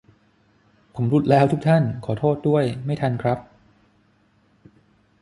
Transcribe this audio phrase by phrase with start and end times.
[0.93, 3.39] ผมหลุดแล้วทุกท่าน ขอโทษด้วย ไม่ทันครับ